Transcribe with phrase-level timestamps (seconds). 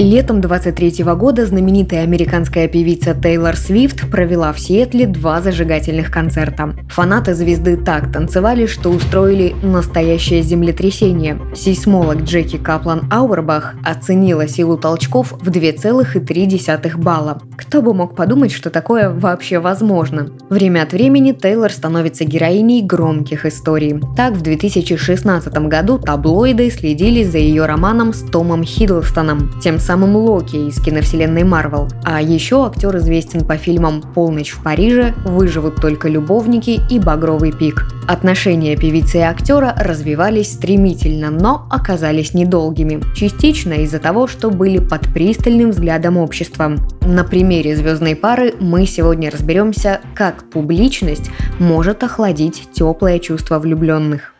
[0.00, 6.74] Летом 23 года знаменитая американская певица Тейлор Свифт провела в Сиэтле два зажигательных концерта.
[6.88, 11.38] Фанаты звезды так танцевали, что устроили настоящее землетрясение.
[11.54, 17.42] Сейсмолог Джеки Каплан Ауэрбах оценила силу толчков в 2,3 балла.
[17.58, 20.30] Кто бы мог подумать, что такое вообще возможно?
[20.48, 24.00] Время от времени Тейлор становится героиней громких историй.
[24.16, 30.68] Так, в 2016 году таблоиды следили за ее романом с Томом Хиддлстоном, тем самым Локи
[30.68, 31.88] из киновселенной Марвел.
[32.04, 37.86] А еще актер известен по фильмам «Полночь в Париже», «Выживут только любовники» и «Багровый пик».
[38.06, 43.02] Отношения певицы и актера развивались стремительно, но оказались недолгими.
[43.16, 46.76] Частично из-за того, что были под пристальным взглядом общества.
[47.02, 54.34] На примере звездной пары мы сегодня разберемся, как публичность может охладить теплое чувство влюбленных.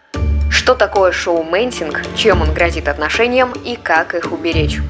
[0.48, 4.80] Что такое шоу-ментинг, чем он грозит отношениям и как их уберечь?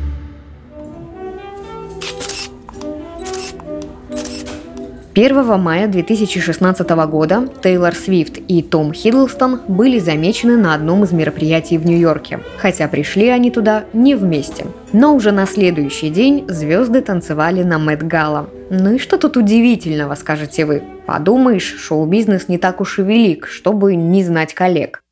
[5.22, 11.76] 1 мая 2016 года Тейлор Свифт и Том Хиддлстон были замечены на одном из мероприятий
[11.76, 14.66] в Нью-Йорке, хотя пришли они туда не вместе.
[14.94, 18.48] Но уже на следующий день звезды танцевали на Мэтт Гала.
[18.70, 20.82] Ну и что тут удивительного, скажете вы?
[21.04, 25.02] Подумаешь, шоу-бизнес не так уж и велик, чтобы не знать коллег.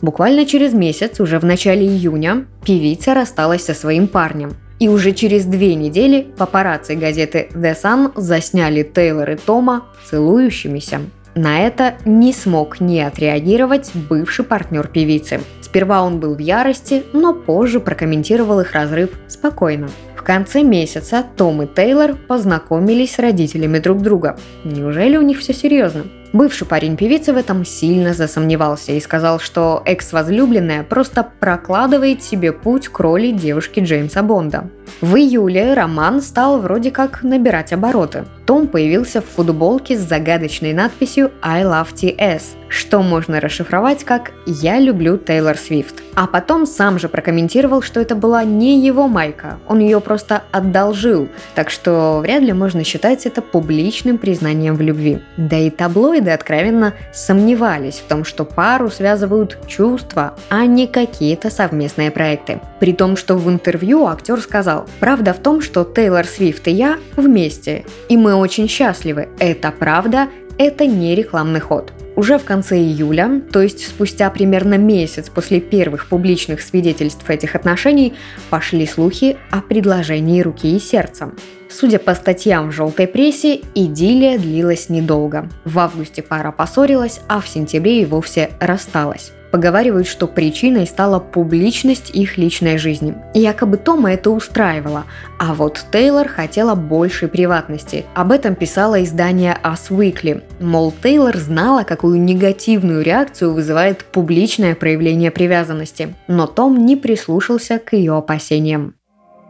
[0.00, 5.44] Буквально через месяц, уже в начале июня, певица рассталась со своим парнем– и уже через
[5.44, 11.00] две недели папарацци газеты The Sun засняли Тейлор и Тома целующимися.
[11.34, 15.40] На это не смог не отреагировать бывший партнер певицы.
[15.60, 19.88] Сперва он был в ярости, но позже прокомментировал их разрыв спокойно.
[20.16, 24.36] В конце месяца Том и Тейлор познакомились с родителями друг друга.
[24.64, 26.04] Неужели у них все серьезно?
[26.32, 32.88] Бывший парень певицы в этом сильно засомневался и сказал, что экс-возлюбленная просто прокладывает себе путь
[32.88, 34.68] к роли девушки Джеймса Бонда.
[35.00, 38.24] В июле роман стал вроде как набирать обороты.
[38.46, 44.78] Том появился в футболке с загадочной надписью «I love TS», что можно расшифровать как «Я
[44.78, 46.02] люблю Тейлор Свифт».
[46.14, 51.28] А потом сам же прокомментировал, что это была не его майка, он ее просто одолжил,
[51.54, 55.20] так что вряд ли можно считать это публичным признанием в любви.
[55.36, 62.10] Да и таблоиды откровенно сомневались в том, что пару связывают чувства, а не какие-то совместные
[62.10, 62.60] проекты.
[62.80, 66.98] При том, что в интервью актер сказал, правда в том, что Тейлор Свифт и я
[67.16, 69.28] вместе, и мы очень счастливы.
[69.38, 70.28] Это правда,
[70.58, 71.92] это не рекламный ход.
[72.16, 78.14] Уже в конце июля, то есть спустя примерно месяц после первых публичных свидетельств этих отношений,
[78.50, 81.30] пошли слухи о предложении руки и сердца.
[81.70, 85.48] Судя по статьям в желтой прессе, идиллия длилась недолго.
[85.64, 89.32] В августе пара поссорилась, а в сентябре и вовсе рассталась.
[89.50, 93.14] Поговаривают, что причиной стала публичность их личной жизни.
[93.34, 95.04] Якобы Тома это устраивало,
[95.38, 98.04] а вот Тейлор хотела большей приватности.
[98.14, 100.42] Об этом писало издание Us Weekly.
[100.60, 106.14] Мол, Тейлор знала, какую негативную реакцию вызывает публичное проявление привязанности.
[106.26, 108.97] Но Том не прислушался к ее опасениям.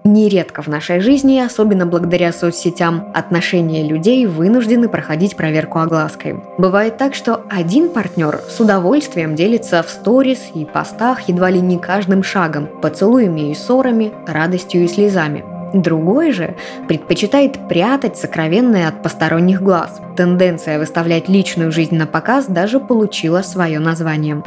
[0.09, 6.43] Нередко в нашей жизни, особенно благодаря соцсетям, отношения людей вынуждены проходить проверку оглаской.
[6.57, 11.77] Бывает так, что один партнер с удовольствием делится в сторис и постах едва ли не
[11.77, 15.58] каждым шагом, поцелуями и ссорами, радостью и слезами.
[15.73, 16.57] Другой же
[16.87, 20.01] предпочитает прятать сокровенное от посторонних глаз.
[20.17, 24.43] Тенденция выставлять личную жизнь на показ даже получила свое название.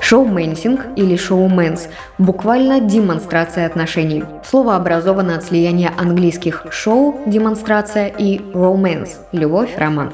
[0.00, 1.88] Шоуменсинг или шоуменс–
[2.18, 4.22] буквально демонстрация отношений.
[4.48, 10.12] Слово образовано от слияния английских «шоу»– демонстрация и «romance»– любовь, роман.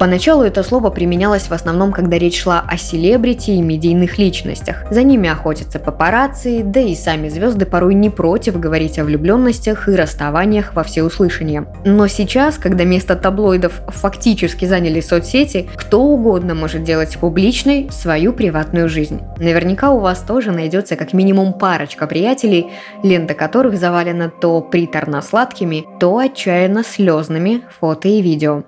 [0.00, 4.90] Поначалу это слово применялось в основном, когда речь шла о селебрити и медийных личностях.
[4.90, 9.94] За ними охотятся папарацци, да и сами звезды порой не против говорить о влюбленностях и
[9.94, 11.66] расставаниях во всеуслышание.
[11.84, 18.88] Но сейчас, когда место таблоидов фактически заняли соцсети, кто угодно может делать публичной свою приватную
[18.88, 19.20] жизнь.
[19.36, 22.68] Наверняка у вас тоже найдется как минимум парочка приятелей,
[23.02, 28.62] лента которых завалена то приторно-сладкими, то отчаянно слезными фото и видео.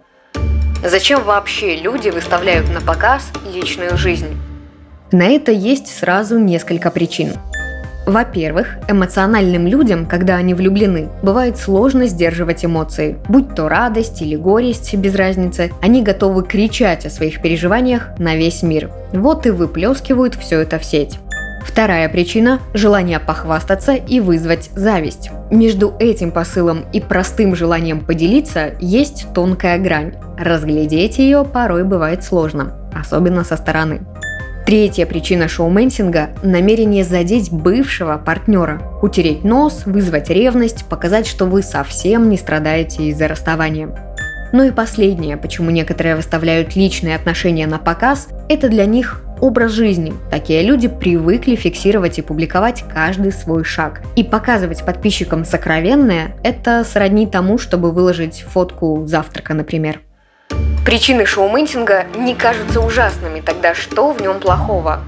[0.84, 4.36] Зачем вообще люди выставляют на показ личную жизнь?
[5.12, 7.34] На это есть сразу несколько причин.
[8.04, 13.16] Во-первых, эмоциональным людям, когда они влюблены, бывает сложно сдерживать эмоции.
[13.28, 18.64] Будь то радость или горесть, без разницы, они готовы кричать о своих переживаниях на весь
[18.64, 18.90] мир.
[19.12, 21.16] Вот и выплескивают все это в сеть.
[21.64, 25.30] Вторая причина– желание похвастаться и вызвать зависть.
[25.50, 30.14] Между этим посылом и простым желанием поделиться есть тонкая грань.
[30.38, 34.00] Разглядеть ее порой бывает сложно, особенно со стороны.
[34.66, 42.28] Третья причина шоуменсинга– намерение задеть бывшего партнера, утереть нос, вызвать ревность, показать, что вы совсем
[42.28, 43.88] не страдаете из-за расставания.
[44.52, 50.14] Ну и последнее, почему некоторые выставляют личные отношения на показ, это для них образ жизни.
[50.30, 54.00] Такие люди привыкли фиксировать и публиковать каждый свой шаг.
[54.14, 60.00] И показывать подписчикам сокровенное– это сродни тому, чтобы выложить фотку завтрака, например.
[60.86, 65.00] Причины шоуменсинга не кажутся ужасными, тогда что в нем плохого?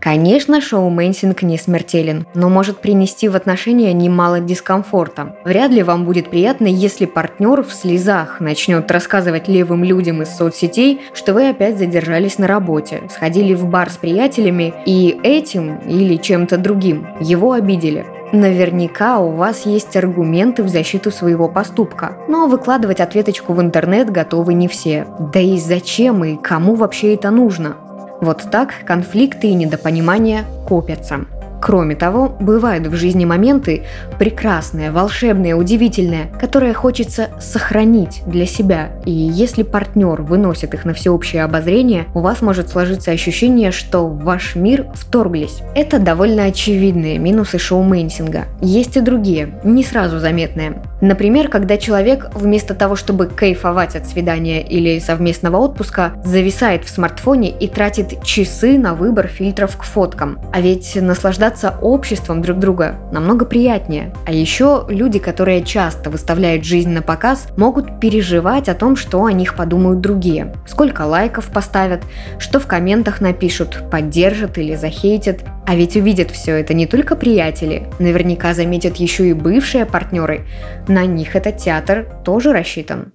[0.00, 5.36] Конечно, шоуменсинг не смертелен, но может принести в отношения немало дискомфорта.
[5.44, 11.00] Вряд ли вам будет приятно, если партнер в слезах начнет рассказывать левым людям из соцсетей,
[11.12, 16.58] что вы опять задержались на работе, сходили в бар с приятелями и этим или чем-то
[16.58, 18.06] другим его обидели.
[18.32, 24.52] Наверняка у вас есть аргументы в защиту своего поступка, но выкладывать ответочку в интернет готовы
[24.52, 25.06] не все.
[25.32, 27.76] Да и зачем и кому вообще это нужно?
[28.20, 31.26] Вот так конфликты и недопонимания копятся.
[31.60, 33.82] Кроме того, бывают в жизни моменты
[34.18, 38.90] прекрасные, волшебные, удивительные, которые хочется сохранить для себя.
[39.04, 44.22] И если партнер выносит их на всеобщее обозрение, у вас может сложиться ощущение, что в
[44.22, 45.62] ваш мир вторглись.
[45.74, 48.44] Это довольно очевидные минусы шоуменсинга.
[48.60, 50.82] Есть и другие, не сразу заметные.
[51.00, 57.50] Например, когда человек вместо того, чтобы кайфовать от свидания или совместного отпуска, зависает в смартфоне
[57.50, 60.38] и тратит часы на выбор фильтров к фоткам.
[60.52, 64.12] А ведь наслаждаться наслаждаться обществом друг друга намного приятнее.
[64.26, 69.32] А еще люди, которые часто выставляют жизнь на показ, могут переживать о том, что о
[69.32, 70.52] них подумают другие.
[70.66, 72.02] Сколько лайков поставят,
[72.38, 75.40] что в комментах напишут, поддержат или захейтят.
[75.66, 80.46] А ведь увидят все это не только приятели, наверняка заметят еще и бывшие партнеры.
[80.88, 83.12] На них этот театр тоже рассчитан.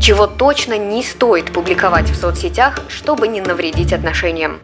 [0.00, 4.60] Чего точно не стоит публиковать в соцсетях, чтобы не навредить отношениям.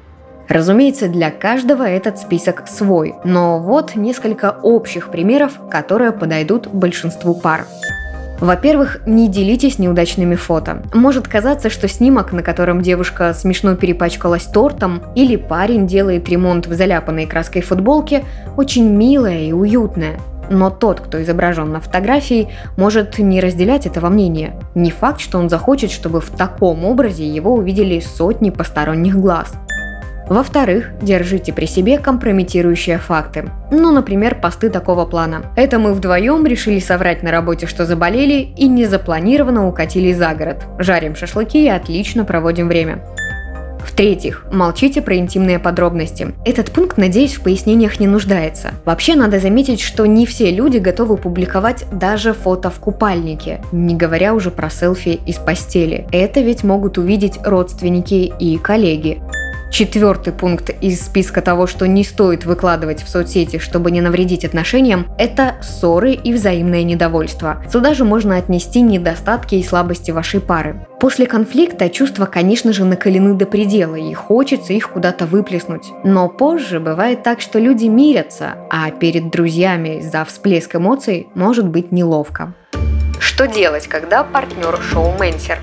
[0.49, 7.67] Разумеется, для каждого этот список свой, но вот несколько общих примеров, которые подойдут большинству пар.
[8.41, 10.83] Во-первых, не делитесь неудачными фото.
[10.93, 16.75] Может казаться, что снимок, на котором девушка смешно перепачкалась тортом, или парень делает ремонт в
[16.75, 18.25] заляпанной краской футболке,
[18.57, 20.19] очень милое и уютное.
[20.51, 24.61] Но тот, кто изображен на фотографии, может не разделять этого мнения.
[24.75, 29.55] Не факт, что он захочет, чтобы в таком образе его увидели сотни посторонних глаз.
[30.29, 33.51] Во-вторых, держите при себе компрометирующие факты.
[33.71, 35.53] Ну, например, посты такого плана.
[35.57, 40.65] Это мы вдвоем решили соврать на работе, что заболели, и незапланированно укатили за город.
[40.79, 43.03] Жарим шашлыки и отлично проводим время.
[43.85, 46.35] В-третьих, молчите про интимные подробности.
[46.45, 48.73] Этот пункт, надеюсь, в пояснениях не нуждается.
[48.85, 54.35] Вообще надо заметить, что не все люди готовы публиковать даже фото в купальнике, не говоря
[54.35, 56.09] уже про селфи из постели.
[56.11, 59.23] Это ведь могут увидеть родственники и коллеги.
[59.75, 65.09] Четвертый пункт из списка того, что не стоит выкладывать в соцсети, чтобы не навредить отношениям,
[65.19, 67.61] это ссоры и взаимное недовольство.
[67.69, 70.87] Сюда же можно отнести недостатки и слабости вашей пары.
[71.01, 75.87] После конфликта чувства, конечно же, накалены до предела, и хочется их куда-то выплеснуть.
[76.05, 81.91] Но позже бывает так, что люди мирятся, а перед друзьями за всплеск эмоций может быть
[81.91, 82.55] неловко.
[83.19, 85.59] Что делать, когда партнер шоуменсер?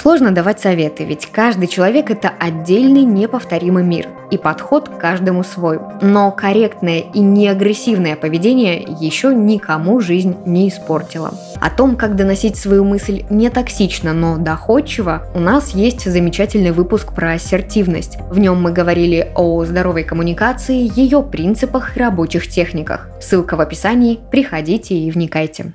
[0.00, 5.80] Сложно давать советы, ведь каждый человек– это отдельный неповторимый мир, и подход к каждому свой.
[6.00, 11.34] Но корректное и неагрессивное поведение еще никому жизнь не испортило.
[11.60, 17.12] О том, как доносить свою мысль не токсично, но доходчиво, у нас есть замечательный выпуск
[17.12, 18.18] про ассертивность.
[18.30, 23.08] В нем мы говорили о здоровой коммуникации, ее принципах и рабочих техниках.
[23.20, 25.72] Ссылка в описании, приходите и вникайте.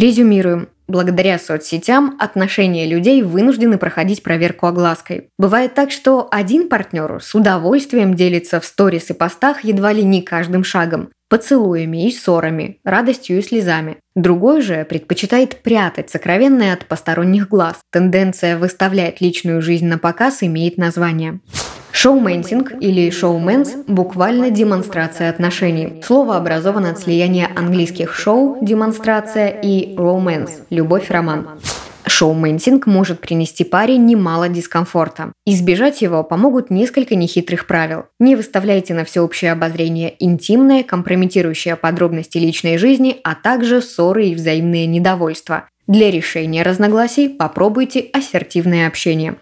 [0.00, 0.68] Резюмируем.
[0.88, 5.28] Благодаря соцсетям отношения людей вынуждены проходить проверку оглаской.
[5.38, 10.22] Бывает так, что один партнер с удовольствием делится в сторис и постах едва ли не
[10.22, 13.98] каждым шагом, поцелуями и ссорами, радостью и слезами.
[14.14, 17.76] Другой же предпочитает прятать сокровенное от посторонних глаз.
[17.92, 21.40] Тенденция выставлять личную жизнь на показ имеет название.
[21.92, 26.02] Шоуменсинг или шоуменс– буквально демонстрация отношений.
[26.04, 31.60] Слово образовано от слияния английских шоу– демонстрация и romance– любовь-роман.
[32.06, 35.32] Шоуменсинг может принести паре немало дискомфорта.
[35.46, 38.04] Избежать его помогут несколько нехитрых правил.
[38.18, 44.86] Не выставляйте на всеобщее обозрение интимные, компрометирующие подробности личной жизни, а также ссоры и взаимные
[44.86, 45.68] недовольства.
[45.86, 49.36] Для решения разногласий попробуйте ассертивное общение.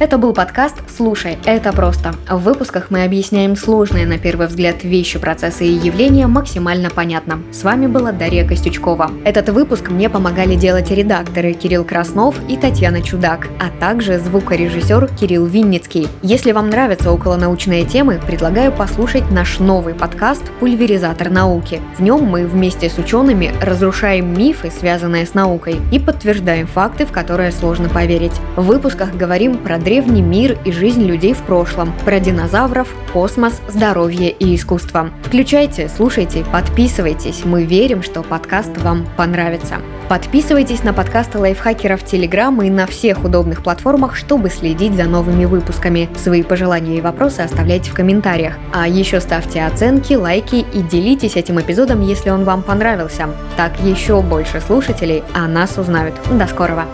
[0.00, 2.14] Это был подкаст «Слушай, это просто».
[2.26, 7.42] В выпусках мы объясняем сложные на первый взгляд вещи, процессы и явления максимально понятно.
[7.52, 9.10] С вами была Дарья Костючкова.
[9.26, 15.44] Этот выпуск мне помогали делать редакторы Кирилл Краснов и Татьяна Чудак, а также звукорежиссер Кирилл
[15.44, 16.08] Винницкий.
[16.22, 21.82] Если вам нравятся околонаучные темы, предлагаю послушать наш новый подкаст «Пульверизатор науки».
[21.98, 27.12] В нем мы вместе с учеными разрушаем мифы, связанные с наукой, и подтверждаем факты, в
[27.12, 28.40] которые сложно поверить.
[28.56, 34.30] В выпусках говорим про древний мир и жизнь людей в прошлом, про динозавров, космос, здоровье
[34.30, 35.10] и искусство.
[35.24, 37.44] Включайте, слушайте, подписывайтесь.
[37.44, 39.78] Мы верим, что подкаст вам понравится.
[40.08, 46.08] Подписывайтесь на подкасты лайфхакеров Телеграм и на всех удобных платформах, чтобы следить за новыми выпусками.
[46.16, 48.54] Свои пожелания и вопросы оставляйте в комментариях.
[48.72, 53.28] А еще ставьте оценки, лайки и делитесь этим эпизодом, если он вам понравился.
[53.56, 56.14] Так еще больше слушателей о нас узнают.
[56.30, 56.86] До скорого!